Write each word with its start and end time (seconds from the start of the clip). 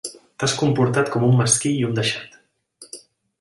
T'has 0.43 0.53
comportat 0.61 1.11
com 1.17 1.25
un 1.27 1.37
mesquí 1.41 1.75
i 1.83 1.85
un 1.91 1.95
deixat. 2.01 2.99